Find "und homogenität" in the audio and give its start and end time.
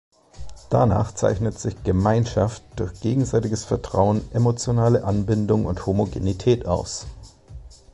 5.67-6.65